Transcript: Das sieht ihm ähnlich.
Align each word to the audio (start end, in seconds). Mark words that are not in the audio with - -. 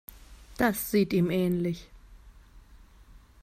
Das 0.57 0.89
sieht 0.89 1.13
ihm 1.13 1.29
ähnlich. 1.29 1.87